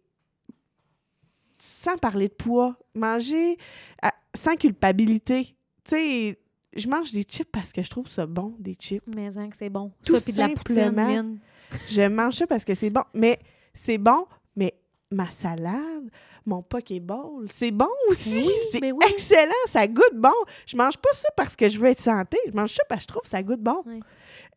[1.59, 2.77] sans parler de poids.
[2.95, 3.59] Mangez
[4.01, 5.57] à- sans culpabilité.
[5.83, 6.39] Tu sais,
[6.75, 9.03] je mange des chips parce que je trouve ça bon, des chips.
[9.07, 9.93] Mais hein, que c'est bon.
[10.05, 11.41] Tout ça, puis de la poutine.
[11.89, 13.03] Je mange ça parce que c'est bon.
[13.15, 13.39] Mais
[13.75, 14.75] c'est bon, mais
[15.11, 16.11] ma salade,
[16.47, 18.43] mon Pokéball, c'est bon aussi.
[18.47, 19.05] Oui, c'est oui.
[19.11, 20.31] excellent, ça goûte bon.
[20.67, 22.39] Je mange pas ça parce que je veux être santé.
[22.47, 23.83] Je mange ça parce que je trouve que ça goûte bon.
[23.87, 24.01] Oui.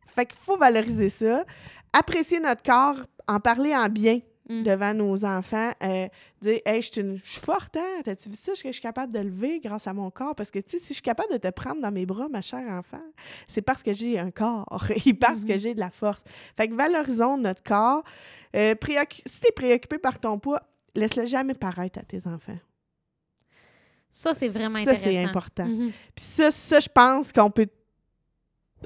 [0.06, 1.44] Fait qu'il faut valoriser ça.
[1.92, 4.62] Apprécier notre corps, en parler en bien Mm.
[4.62, 5.72] devant nos enfants.
[5.82, 6.06] euh,
[6.42, 8.02] dire, hey, je suis une- je suis forte, hein?
[8.04, 8.52] T'as-tu vu ça?
[8.52, 10.34] que je suis capable de lever grâce à mon corps?
[10.34, 12.42] Parce que, tu sais, si je suis capable de te prendre dans mes bras, ma
[12.42, 13.00] chère enfant,
[13.48, 14.66] c'est parce que j'ai un corps
[15.06, 15.58] et parce que Mhm.
[15.58, 16.20] j'ai de la force.
[16.56, 18.04] Fait que valorisons notre corps.
[18.54, 18.74] Euh,
[19.26, 20.60] si t'es préoccupé par ton poids,
[20.94, 22.58] laisse-le jamais paraître à tes enfants.
[24.10, 25.04] Ça, c'est vraiment Ça, intéressant.
[25.10, 25.64] c'est important.
[25.66, 25.90] Mhm.
[26.14, 27.66] Puis ça, ça, je pense qu'on peut.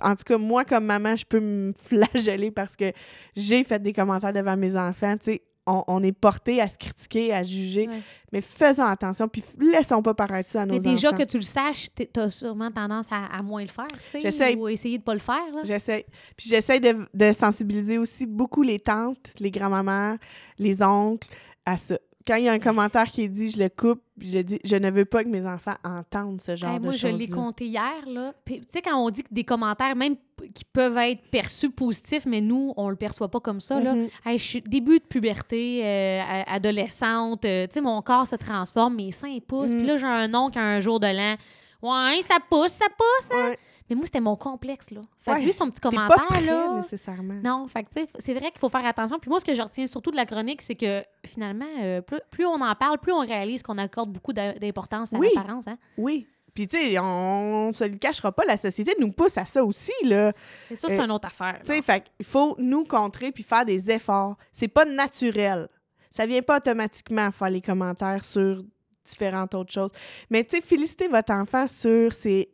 [0.00, 2.92] En tout cas, moi, comme maman, je peux me flageller parce que
[3.36, 5.16] j'ai fait des commentaires devant mes enfants.
[5.18, 7.86] Tu sais, on, on est porté à se critiquer, à juger.
[7.88, 8.00] Ouais.
[8.32, 11.18] Mais faisons attention, puis laissons pas paraître ça à nos Mais déjà enfants.
[11.18, 14.20] que tu le saches, t'es- t'as sûrement tendance à, à moins le faire, tu sais,
[14.20, 14.54] J'essaie.
[14.56, 15.36] ou essayer de pas le faire.
[15.64, 16.04] J'essaie.
[16.36, 20.16] Puis j'essaie de, de sensibiliser aussi beaucoup les tantes, les grands-mamans,
[20.58, 21.28] les oncles
[21.64, 21.96] à ça.
[22.28, 24.76] Quand il y a un commentaire qui est dit, je le coupe, je dis, je
[24.76, 27.12] ne veux pas que mes enfants entendent ce genre Hey, de moi, choses.
[27.12, 28.04] je l'ai compté hier.
[28.06, 28.34] là.
[28.46, 30.16] Tu sais, quand on dit que des commentaires, même
[30.54, 33.80] qui peuvent être perçus positifs, mais nous, on le perçoit pas comme ça.
[33.80, 33.94] là.
[33.94, 34.08] Mhm.
[34.26, 38.96] Hey, je suis début de puberté, euh, adolescente, euh, tu sais, mon corps se transforme,
[38.96, 39.72] mes seins poussent.
[39.72, 39.78] Mm.
[39.78, 41.36] Puis là, j'ai un oncle un jour de l'an.
[41.80, 43.30] Ouais, ça pousse, ça pousse.
[43.32, 43.50] hein?
[43.50, 43.58] Ouais.
[43.88, 45.00] Mais moi, c'était mon complexe, là.
[45.22, 46.76] Fait que Ouais, lui, son petit commentaire, pas prêt, là.
[46.76, 47.40] nécessairement.
[47.42, 49.18] Non, fait que, tu sais, c'est vrai qu'il faut faire attention.
[49.18, 52.18] Puis moi, ce que je retiens surtout de la chronique, c'est que finalement, euh, plus,
[52.30, 55.30] plus on en parle, plus on réalise qu'on accorde beaucoup d'importance à Oui.
[55.34, 55.66] l'apparence.
[55.68, 55.78] Hein?
[55.96, 56.26] Oui.
[56.54, 59.92] Puis, tu sais, on se le cachera pas, la société nous pousse à ça aussi,
[60.02, 60.32] là.
[60.70, 61.60] Et ça, c'est Euh, une autre affaire.
[61.64, 64.36] Tu sais, fait qu'il faut nous contrer puis faire des efforts.
[64.50, 65.68] C'est pas naturel.
[66.10, 68.64] Ça vient pas automatiquement faire les commentaires sur
[69.06, 69.90] différentes autres choses.
[70.30, 72.50] Mais, tu sais, félicitez votre enfant sur ses,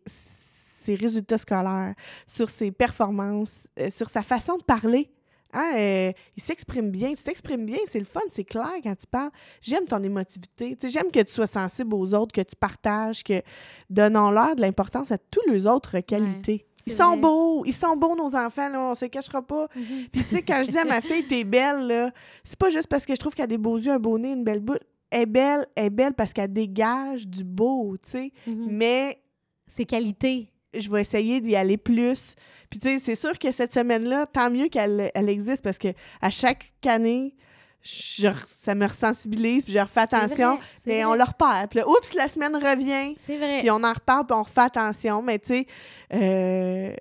[0.85, 1.95] ses résultats scolaires,
[2.27, 5.11] sur ses performances, euh, sur sa façon de parler.
[5.57, 9.07] Hein, euh, il s'exprime bien, tu t'exprimes bien, c'est le fun, c'est clair quand tu
[9.07, 9.31] parles.
[9.63, 13.41] J'aime ton émotivité, j'aime que tu sois sensible aux autres, que tu partages, que
[13.89, 16.67] donnons-leur de l'importance à tous les autres qualités.
[16.87, 17.17] ils sont vrai.
[17.19, 19.69] beaux, ils sont beaux nos enfants, là, on se cachera pas.
[19.77, 20.07] Mhm.
[20.13, 22.11] Puis tu sais, quand je dis à ma fille, t'es belle, là,
[22.43, 24.33] c'est pas juste parce que je trouve qu'elle a des beaux yeux, un beau nez,
[24.33, 24.79] une belle bouche.
[25.11, 28.33] Elle est belle, elle est belle parce qu'elle dégage du beau, tu sais.
[28.49, 28.67] Mhm.
[28.71, 29.23] Mais
[29.69, 30.51] C'est qualité.
[30.79, 32.35] Je vais essayer d'y aller plus.
[32.71, 35.89] Puis tu sais, c'est sûr que cette semaine-là, tant mieux qu'elle elle existe parce que
[36.21, 37.35] à chaque année,
[37.83, 38.29] je,
[38.63, 40.57] ça me ressensibilise, puis je refais attention.
[40.57, 41.05] vrai, Mais vrai.
[41.05, 41.67] on le repère.
[41.69, 43.15] Puis là, oups, la semaine revient.
[43.19, 43.61] C'est vrai.
[43.61, 45.21] Puis on en reparle, puis on refait attention.
[45.21, 45.67] Mais tu sais,
[46.15, 46.95] euh,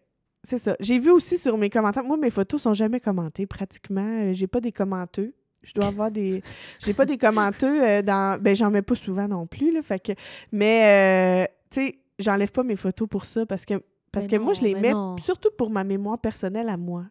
[0.44, 0.76] c'est ça.
[0.82, 4.06] J'ai vu aussi sur mes commentaires, moi, mes photos sont jamais commentées pratiquement.
[4.26, 5.34] Euh, J'ai pas des commenteux.
[5.62, 6.44] Je dois avoir des.
[6.80, 8.38] J'ai pas des commenteux euh, dans.
[8.42, 9.82] Ben, j'en mets pas souvent non plus, là.
[9.82, 10.12] Fait que.
[10.52, 13.76] Mais, euh, tu sais, j'enlève pas mes photos pour ça parce que.
[14.12, 15.18] Parce Mais que moi, je les mets non.
[15.18, 17.06] surtout pour ma mémoire personnelle à moi.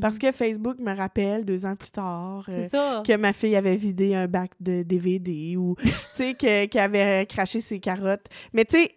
[0.00, 4.14] Parce que Facebook me rappelle deux ans plus tard euh, que ma fille avait vidé
[4.14, 5.76] un bac de DVD ou
[6.16, 8.26] tu qu'elle avait craché ses carottes.
[8.54, 8.90] Mais tu sais,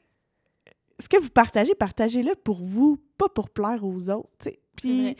[1.00, 4.30] ce que vous partagez, partagez-le pour vous, pas pour plaire aux autres.
[4.40, 4.60] tu sais.
[4.62, 5.16] C'est Puis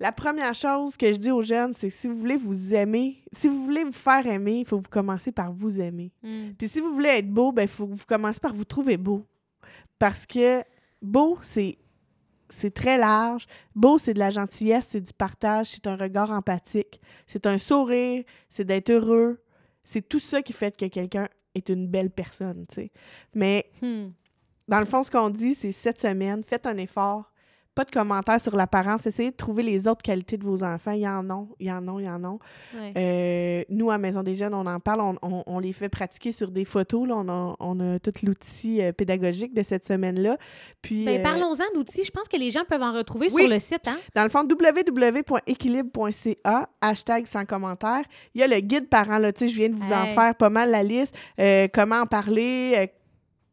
[0.00, 3.22] la première chose que je dis aux jeunes, c'est que si vous voulez vous aimer,
[3.32, 6.10] si vous voulez vous faire aimer, il faut vous commencer par vous aimer.
[6.22, 6.52] Mm.
[6.58, 8.96] Puis si vous voulez être beau, ben il faut que vous commencez par vous trouver
[8.96, 9.24] beau.
[10.00, 10.62] Parce que
[11.00, 11.78] beau, c'est
[12.48, 13.46] c'est très large.
[13.76, 18.24] Beau, c'est de la gentillesse, c'est du partage, c'est un regard empathique, c'est un sourire,
[18.48, 19.40] c'est d'être heureux.
[19.84, 22.90] C'est tout ça qui fait que quelqu'un est une belle personne, tu sais.
[23.34, 24.08] Mais Hmm.
[24.66, 27.29] dans le fond, ce qu'on dit, c'est cette semaine, faites un effort.
[27.74, 29.06] Pas de commentaires sur l'apparence.
[29.06, 30.90] Essayez de trouver les autres qualités de vos enfants.
[30.90, 32.36] Il y en a, il y en a, il y en a.
[32.74, 32.92] Ouais.
[32.96, 36.32] Euh, nous, à Maison des Jeunes, on en parle, on, on- on les fait pratiquer
[36.32, 37.06] sur des photos.
[37.08, 37.14] Là.
[37.16, 40.36] On, a, on a tout l'outil euh, pédagogique de cette semaine-là.
[40.82, 42.02] Puis, Ben, euh, Parlons-en d'outils.
[42.04, 43.42] Je pense que les gens peuvent en retrouver Oui.
[43.44, 43.86] sur le site.
[43.86, 43.98] Hein?
[44.16, 48.02] dans le fond, www.équilibre.ca, hashtag sans commentaire.
[48.34, 49.18] Il y a le guide parent.
[49.18, 51.14] Là, je viens de vous en faire pas mal la liste.
[51.72, 52.90] Comment en parler,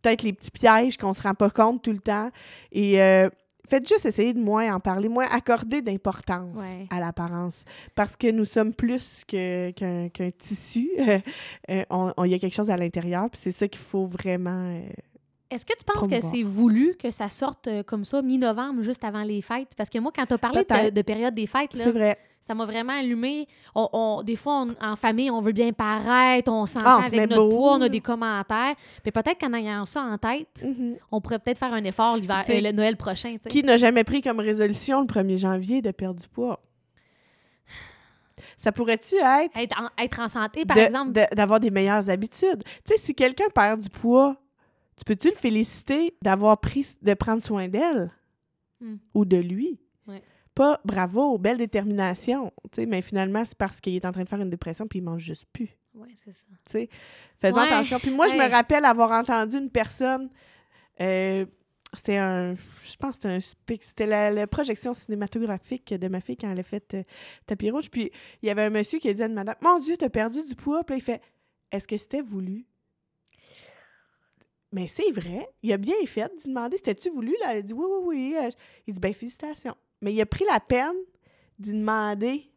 [0.02, 2.30] peut-être les petits pièges qu'on se rend pas compte tout le temps.
[2.72, 3.30] Et euh,
[3.68, 6.88] faites juste essayer de moins en parler, moins accorder d'importance Ouais.
[6.90, 7.66] à l'apparence.
[7.96, 9.72] Parce que nous sommes plus qu'un
[10.38, 10.90] tissu.
[11.70, 11.84] Euh,
[12.26, 14.80] Il y a quelque chose à l'intérieur, puis c'est ça qu'il faut vraiment...
[15.50, 19.04] Est-ce que tu penses que c'est voulu que ça sorte euh, comme ça, mi-novembre, juste
[19.04, 19.70] avant les fêtes?
[19.78, 22.18] Parce que moi, quand tu as parlé de, période des fêtes, là, vrai.
[22.46, 23.48] ça m'a vraiment allumé.
[23.74, 27.30] On, on- des fois, on- en famille, on veut bien paraître, on s'entend Ah, avec
[27.30, 28.76] notre beau, poids, on a des commentaires.
[29.06, 30.96] Mais peut-être qu'en ayant ça en tête, Mhm.
[31.12, 33.38] on pourrait peut-être faire un effort l'hiver, euh, le Noël prochain.
[33.50, 36.60] Qui n'a jamais pris comme résolution le 1er janvier de perdre du poids?
[38.56, 41.12] Ça pourrait-tu être Être, en, être en santé, par de- exemple?
[41.14, 42.64] de- d'avoir des meilleures habitudes?
[42.86, 44.36] Tu sais, si quelqu'un perd du poids,
[44.98, 48.12] tu peux-tu le féliciter d'avoir pris, de prendre soin d'elle?
[48.80, 48.98] Hmm.
[49.16, 49.80] ou de lui?
[50.08, 50.22] Ouais.
[50.54, 52.52] Pas bravo, belle détermination.
[52.72, 55.00] Tu sais, mais finalement, c'est parce qu'il est en train de faire une dépression puis
[55.00, 55.70] il mange juste plus.
[55.96, 56.46] Oui, c'est ça.
[56.66, 56.90] tu sais.
[57.42, 58.00] Faisons Ouais, attention.
[58.00, 60.30] Puis moi, je me rappelle avoir entendu une personne.
[61.02, 61.46] euh,
[61.94, 62.54] c'était un.
[62.54, 63.38] Je pense que c'était un.
[63.40, 67.04] spe- C'était la, la projection cinématographique de ma fille quand elle a fait euh,
[67.48, 67.90] Tapis Rouge.
[67.90, 68.12] Puis
[68.44, 70.44] il y avait un monsieur qui a dit à une madame Mon Dieu, t'as perdu
[70.44, 70.84] du poids.
[70.84, 71.22] Puis là, il fait
[71.72, 72.66] Est-ce que c'était voulu
[74.72, 75.48] Mais c'est vrai.
[75.64, 77.36] Il a bien fait d'y demander C'était-tu voulu?
[77.42, 77.52] Là?
[77.54, 78.36] Elle a dit Oui, oui, oui.
[78.42, 78.50] Euh,
[78.86, 79.76] Il dit Ben, félicitations.
[80.02, 80.96] Mais il a pris la peine
[81.60, 82.50] d'y demander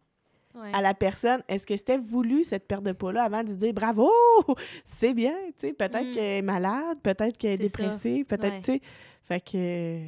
[0.52, 0.72] Ouais.
[0.74, 4.10] à la personne, est-ce que c'était voulu cette perte de poids-là avant de dire bravo,
[4.84, 6.12] c'est bien, tu sais, peut-être Mm.
[6.12, 7.82] qu'elle est malade, peut-être qu'elle est, C'est ça.
[7.84, 8.60] dépressive, peut-être, Ouais.
[8.60, 8.80] tu sais.
[9.22, 10.00] Fait que.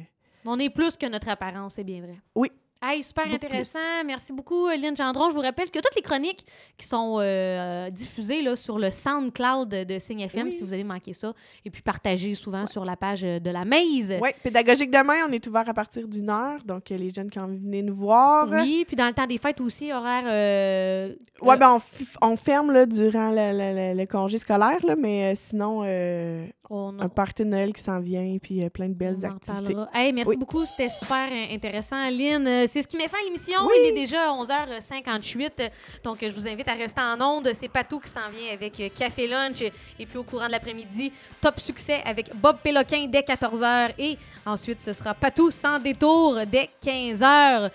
[0.43, 2.17] On est plus que notre apparence, c'est bien vrai.
[2.35, 2.51] Oui.
[2.85, 3.79] Hey, super Beaucoup intéressant.
[4.05, 5.29] Merci beaucoup, Lynn Gendron.
[5.29, 6.45] Je vous rappelle que toutes les chroniques
[6.77, 10.53] qui sont euh, diffusées là, sur le SoundCloud de Signe FM, Oui.
[10.53, 11.31] si vous avez manqué ça,
[11.63, 14.13] et puis partagées souvent sur la page de la Maze.
[14.21, 17.39] Oui, pédagogique demain, on est ouvert à partir d'une heure, donc euh, les jeunes qui
[17.39, 18.49] ont venir nous voir.
[18.49, 20.25] Oui, puis dans le temps des fêtes aussi, horaire.
[20.27, 21.77] euh, Ouais, euh, ben
[22.21, 27.09] on, on ferme là, durant le, congé scolaire, là, mais euh, sinon, euh, on, un
[27.09, 29.75] party de Noël qui s'en vient, puis euh, plein de belles on activités.
[29.93, 30.37] Hey, merci Oui.
[30.37, 32.09] beaucoup, c'était super euh, intéressant.
[32.09, 33.59] Lynn, euh, c'est ce qui met fin à l'émission.
[33.67, 33.75] Oui.
[33.83, 35.69] Il est déjà 11h58,
[36.03, 37.51] donc je vous invite à rester en onde.
[37.53, 39.61] C'est Patou qui s'en vient avec euh, Café Lunch.
[39.99, 43.91] Et puis au courant de l'après-midi, top succès avec Bob Péloquin dès 14h.
[43.99, 47.69] Et ensuite, ce sera Patou sans détour dès 15h.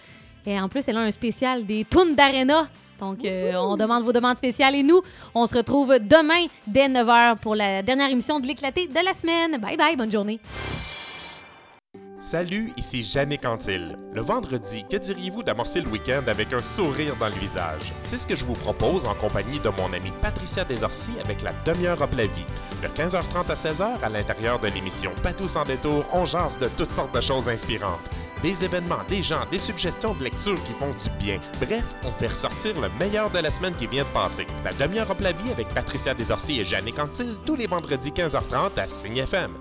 [0.46, 2.68] Et en plus, elle a un spécial des tunes d'Arena.
[2.98, 5.00] Donc, euh, on demande vos demandes spéciales et nous,
[5.32, 9.58] on se retrouve demain dès 9h pour la dernière émission de l'éclaté de la semaine.
[9.58, 10.40] Bye bye, bonne journée.
[12.20, 13.96] Salut, ici Jannick Antil.
[14.12, 17.92] Le vendredi, que diriez-vous d'amorcer le week-end avec un sourire dans le visage?
[18.02, 21.52] C'est ce que je vous propose en compagnie de mon amie Patricia Desorcy avec la
[21.64, 22.44] demi-heure Hop la vie.
[22.82, 26.90] De 15h30 à 16h, à l'intérieur de l'émission Patou sans détour, on jase de toutes
[26.90, 28.10] sortes de choses inspirantes.
[28.42, 31.38] Des événements, des gens, des suggestions de lecture qui font du bien.
[31.60, 34.48] Bref, on fait ressortir le meilleur de la semaine qui vient de passer.
[34.64, 38.76] La demi-heure Hop la vie avec Patricia Desorcy et Jannick Antil tous les vendredis 15h30
[38.76, 39.52] à Signe FM.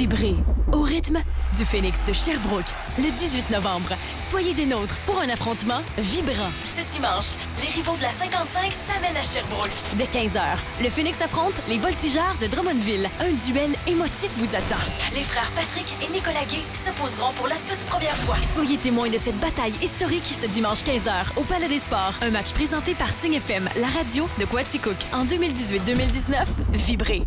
[0.00, 0.36] Vibrez
[0.72, 1.22] au rythme
[1.58, 3.90] du Phoenix de Sherbrooke le 18 novembre.
[4.16, 6.48] Soyez des nôtres pour un affrontement vibrant.
[6.64, 9.68] Ce dimanche, les rivaux de la 55 s'amènent à Sherbrooke.
[9.98, 10.40] Dès 15h,
[10.82, 13.10] le Phoenix affronte les voltigeurs de Drummondville.
[13.20, 14.80] Un duel émotif vous attend.
[15.12, 18.36] Les frères Patrick et Nicolas Gay s'opposeront pour la toute première fois.
[18.46, 22.14] Soyez témoins de cette bataille historique ce dimanche 15h au Palais des Sports.
[22.22, 23.38] Un match présenté par Signe
[23.76, 24.96] la radio de Quaticook.
[25.12, 27.22] En 2018-2019, vibrez.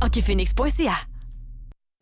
[0.00, 1.13] hockeyphoenix.ca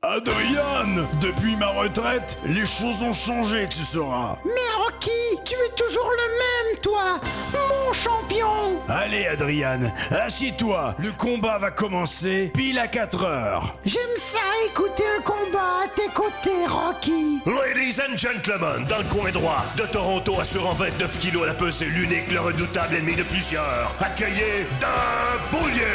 [0.05, 4.35] Adriane, depuis ma retraite, les choses ont changé, tu sauras.
[4.45, 5.11] Mais Rocky,
[5.45, 6.29] tu es toujours le
[6.73, 7.21] même, toi
[7.53, 9.79] Mon champion Allez, Adrian,
[10.11, 10.97] assis-toi.
[10.99, 13.77] Le combat va commencer pile à 4 heures.
[13.85, 19.31] J'aime ça, écouter un combat à tes côtés, Rocky Ladies and gentlemen, dans le coin
[19.31, 23.95] droit de Toronto, assurant 29 kilos à la pesée, l'unique, le redoutable ennemi de plusieurs.
[24.01, 25.87] Accueillez d'un boulier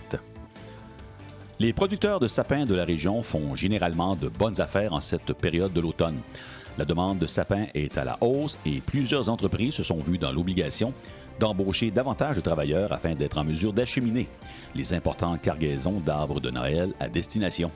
[1.59, 5.71] Les producteurs de sapins de la région font généralement de bonnes affaires en cette période
[5.71, 6.17] de l'automne.
[6.77, 10.31] La demande de sapins est à la hausse et plusieurs entreprises se sont vues dans
[10.31, 10.93] l'obligation
[11.39, 14.27] d'embaucher davantage de travailleurs afin d'être en mesure d'acheminer
[14.75, 17.71] les importantes cargaisons d'arbres de Noël à destination.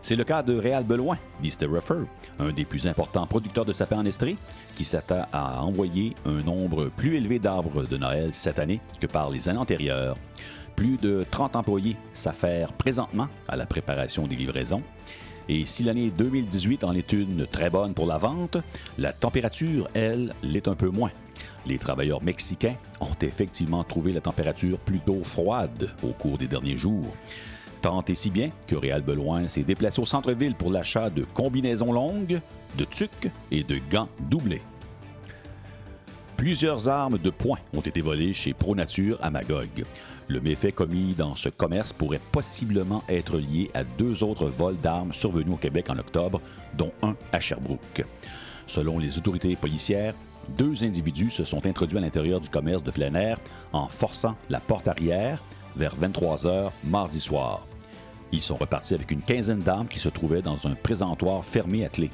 [0.00, 2.04] C'est le cas de Réal Beloin, dit Ruffer,
[2.38, 4.36] un des plus importants producteurs de sapins en Estrie,
[4.74, 9.30] qui s'attend à envoyer un nombre plus élevé d'arbres de Noël cette année que par
[9.30, 10.16] les années antérieures.
[10.76, 14.82] Plus de 30 employés s'affairent présentement à la préparation des livraisons.
[15.48, 18.58] Et si l'année 2018 en est une très bonne pour la vente,
[18.98, 21.10] la température, elle, l'est un peu moins.
[21.66, 27.14] Les travailleurs mexicains ont effectivement trouvé la température plutôt froide au cours des derniers jours.
[27.80, 31.92] Tant et si bien que Réal Beloin s'est déplacé au centre-ville pour l'achat de combinaisons
[31.92, 32.40] longues,
[32.76, 34.62] de tucs et de gants doublés.
[36.36, 39.84] Plusieurs armes de poing ont été volées chez ProNature à Magog.
[40.28, 45.14] Le méfait commis dans ce commerce pourrait possiblement être lié à deux autres vols d'armes
[45.14, 46.42] survenus au Québec en octobre,
[46.76, 48.04] dont un à Sherbrooke.
[48.66, 50.14] Selon les autorités policières,
[50.58, 53.38] deux individus se sont introduits à l'intérieur du commerce de plein air
[53.72, 55.42] en forçant la porte arrière
[55.76, 57.66] vers 23 heures mardi soir.
[58.30, 61.88] Ils sont repartis avec une quinzaine d'armes qui se trouvaient dans un présentoir fermé à
[61.88, 62.10] clé.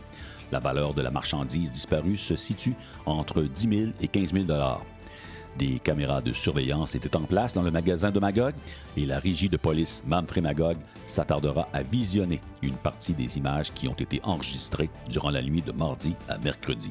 [0.52, 2.74] La valeur de la marchandise disparue se situe
[3.06, 4.44] entre 10 000 et 15 000
[5.58, 8.54] Des caméras de surveillance étaient en place dans le magasin de Magog
[8.96, 13.86] et la régie de police Manfred Magog s'attardera à visionner une partie des images qui
[13.86, 16.90] ont été enregistrées durant la nuit de mardi à mercredi.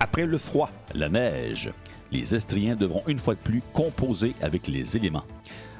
[0.00, 1.70] Après le froid, la neige,
[2.10, 5.24] les Estriens devront une fois de plus composer avec les éléments.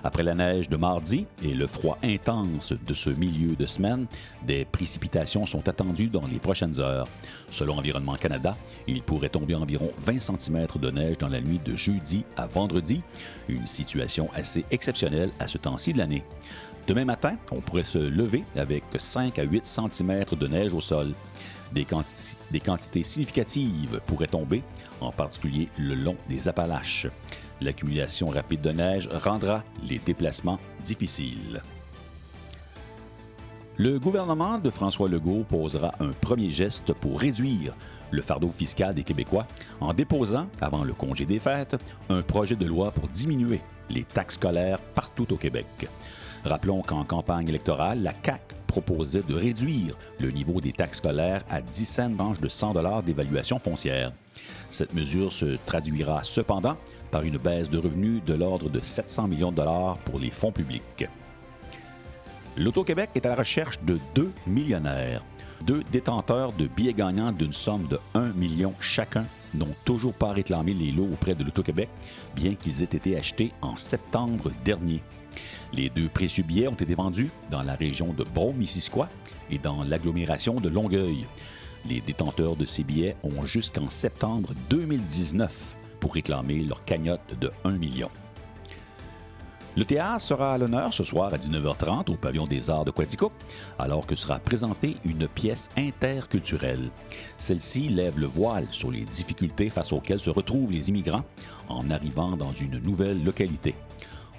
[0.06, 4.06] Après la neige de mardi et le froid intense de ce milieu de semaine,
[4.46, 7.08] des précipitations sont attendues dans les prochaines heures.
[7.50, 8.54] Selon Environnement Canada,
[8.86, 13.00] il pourrait tomber environ 20 cm de neige dans la nuit de jeudi à vendredi,
[13.48, 16.22] une situation assez exceptionnelle à ce temps-ci de l'année.
[16.86, 21.14] Demain matin, on pourrait se lever avec 5 à 8 cm de neige au sol.
[21.72, 21.86] Des,
[22.50, 24.62] des quantités significatives pourraient tomber,
[25.00, 27.08] en particulier le long des Appalaches.
[27.60, 31.62] L'accumulation rapide de neige rendra les déplacements difficiles.
[33.76, 37.74] Le gouvernement de François Legault posera un premier geste pour réduire
[38.12, 39.46] le fardeau fiscal des Québécois
[39.80, 41.76] en déposant, avant le congé des fêtes,
[42.08, 45.66] un projet de loi pour diminuer les taxes scolaires partout au Québec.
[46.44, 51.60] Rappelons qu'en campagne électorale, la CAQ proposait de réduire le niveau des taxes scolaires à
[51.60, 54.12] 10 cents manches de 100 d'évaluation foncière.
[54.70, 56.76] Cette mesure se traduira cependant
[57.14, 60.50] par une baisse de revenus de l'ordre de 700 millions de dollars pour les fonds
[60.50, 61.06] publics.
[62.56, 65.24] L'Auto-Québec est à la recherche de deux millionnaires.
[65.64, 70.74] Deux détenteurs de billets gagnants d'une somme de 1 million chacun n'ont toujours pas réclamé
[70.74, 71.88] les lots auprès de l'Auto-Québec,
[72.34, 75.00] bien qu'ils aient été achetés en septembre dernier.
[75.72, 79.08] Les deux précieux billets ont été vendus dans la région de Brome-Missisquoi
[79.52, 81.28] et dans l'agglomération de Longueuil.
[81.88, 87.78] Les détenteurs de ces billets ont jusqu'en septembre 2019 pour réclamer leur cagnotte de 1
[87.78, 88.10] million.
[89.74, 93.32] Le théâtre sera à l'honneur ce soir à 19h30 au pavillon des Arts de Quatico,
[93.78, 96.90] alors que sera présentée une pièce interculturelle.
[97.38, 101.24] Celle-ci lève le voile sur les difficultés face auxquelles se retrouvent les immigrants
[101.70, 103.74] en arrivant dans une nouvelle localité.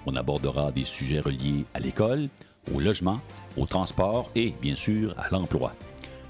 [0.06, 2.30] On abordera des sujets reliés à l'école,
[2.76, 3.20] au logement,
[3.58, 5.74] au transport et, bien sûr, à l'emploi.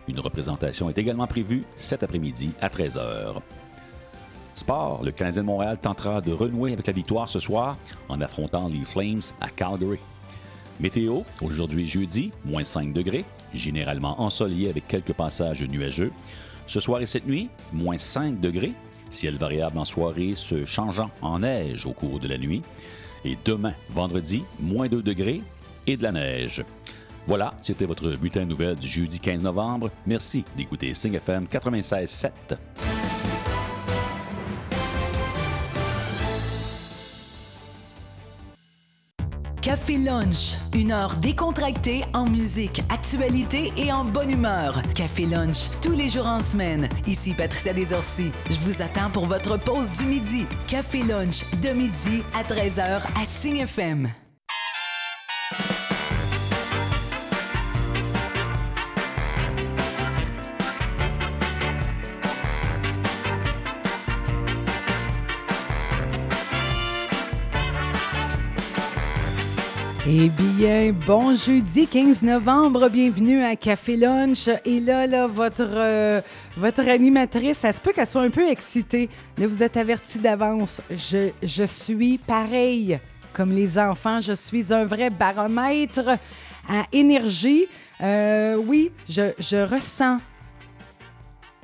[0.07, 3.41] Une représentation est également prévue cet après-midi à 13h.
[4.55, 7.77] Sport, le Canadien de Montréal tentera de renouer avec la victoire ce soir
[8.09, 9.99] en affrontant les Flames à Calgary.
[10.79, 16.11] Météo, aujourd'hui jeudi, moins 5 degrés, généralement ensoleillé avec quelques passages nuageux.
[16.67, 18.73] Ce soir et cette nuit, moins 5 degrés,
[19.09, 22.61] Ciel variable en soirée, se changeant en neige au cours de la nuit.
[23.23, 25.41] Et demain, vendredi, moins 2 degrés
[25.87, 26.63] et de la neige.
[27.27, 29.89] Voilà, c'était votre bulletin de nouvelles du jeudi 15 novembre.
[30.05, 32.31] Merci d'écouter Sing FM 96.7.
[39.65, 44.79] Café Lunch, une heure décontractée en musique, actualité et en bonne humeur.
[44.93, 46.87] Café Lunch, tous les jours en semaine.
[47.07, 48.31] Ici Patricia Desorcy.
[48.47, 50.45] Je vous attends pour votre pause du midi.
[50.67, 54.07] Café Lunch, de midi à 13h à Signe FM.
[70.17, 74.47] Eh bien, bon jeudi 15 novembre, bienvenue à Café Lunch.
[74.63, 76.21] Et là, là, votre, euh,
[76.55, 79.09] votre animatrice, ça se peut qu'elle soit un peu excitée.
[79.37, 80.81] Là, vous êtes averti d'avance.
[80.89, 82.97] Je, suis pareil
[83.33, 84.21] comme les enfants.
[84.21, 86.17] Je suis un vrai baromètre
[86.69, 87.65] à énergie.
[87.99, 90.19] Euh, oui, je, je ressens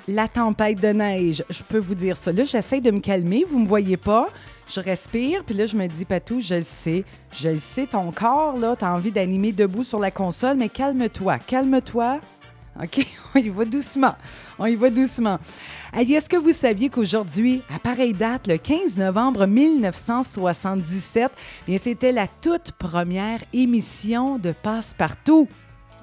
[0.09, 1.41] la tempête de neige.
[1.49, 2.33] Je peux vous dire ça.
[2.33, 3.45] Là, j'essaie de me calmer.
[3.47, 4.27] Vous me voyez pas.
[4.73, 7.03] Je respire, puis là, je me dis, Patou, je le sais.
[7.33, 11.39] Je le sais, ton corps, là, t'as envie d'animer debout sur la console, mais calme-toi,
[11.39, 12.21] calme-toi.
[12.81, 13.05] OK,
[13.35, 14.15] on y va doucement.
[14.57, 15.39] On y va doucement.
[15.93, 21.29] Est-ce que vous saviez qu'aujourd'hui, à pareille date, le 15 novembre 1977,
[21.67, 25.49] bien, c'était la toute première émission de Passe-Partout?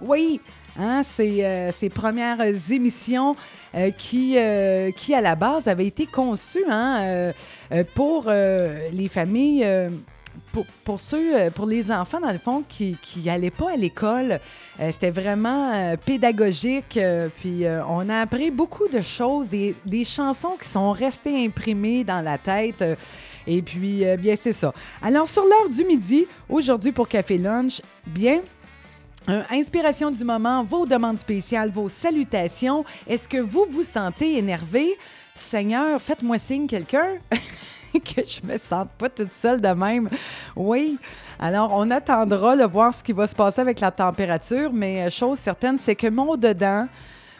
[0.02, 0.42] Oui,
[0.78, 3.36] hein, euh, premières émissions
[3.74, 7.32] euh, qui, euh, qui, à la base, avaient été conçues hein,
[7.94, 9.66] pour les familles.
[10.84, 14.40] pour, ceux, pour les enfants, dans le fond, qui n'allaient pas à l'école,
[14.90, 16.98] c'était vraiment pédagogique.
[17.40, 22.38] puis on a appris beaucoup de choses, des, chansons qui sont restées imprimées dans la
[22.38, 22.84] tête.
[23.46, 24.72] et puis, bien, c'est ça.
[25.02, 28.40] Alors, sur l'heure du midi, aujourd'hui pour Café Lunch, bien,
[29.50, 32.84] inspiration du moment, vos demandes spéciales, vos salutations.
[33.06, 34.96] Est-ce que vous vous sentez énervé?
[35.34, 37.18] Seigneur, faites-moi signe quelqu'un
[37.92, 40.08] que je me sente pas toute seule de même.
[40.56, 40.98] Oui.
[41.38, 45.10] Alors, on attendra de voir ce qui va se passer avec la température, mais euh,
[45.10, 46.88] chose certaine, c'est que mon dedans,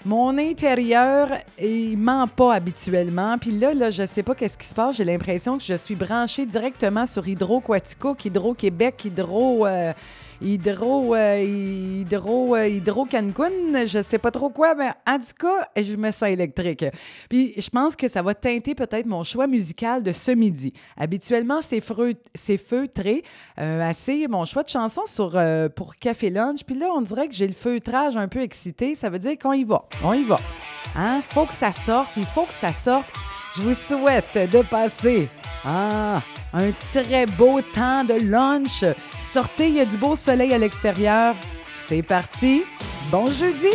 [0.05, 1.28] mon intérieur,
[1.61, 3.36] il ment pas habituellement.
[3.39, 4.97] Puis là, là, je sais pas qu'est-ce qui se passe.
[4.97, 9.66] J'ai l'impression que je suis branchée directement sur Hydro Quaticook, Hydro Québec, Hydro.
[9.66, 9.93] euh,
[10.41, 15.68] Hydro, euh, hydro, euh, hydro Cancun, je sais pas trop quoi, mais en tout cas,
[15.76, 16.84] je me sens électrique.
[17.28, 20.72] Puis je pense que ça va teinter peut-être mon choix musical de ce midi.
[20.97, 23.24] Habituellement, c'est feutré,
[23.59, 25.03] euh, assez mon choix de chanson
[25.74, 26.61] pour Café Lunch.
[26.64, 28.95] Puis là, on dirait que j'ai le feutrage un peu excité.
[28.95, 29.86] Ça veut dire qu'on y va.
[30.05, 30.39] On y va.
[30.95, 31.20] Hein?
[31.20, 32.11] Faut que ça sorte.
[32.16, 33.09] Il faut que ça sorte.
[33.57, 35.28] Je vous souhaite de passer
[35.64, 36.20] ah,
[36.53, 38.84] un très beau temps de lunch.
[39.18, 41.34] Sortez, il y a du beau soleil à l'extérieur.
[41.74, 42.64] C'est parti.
[43.11, 43.70] Bon jeudi.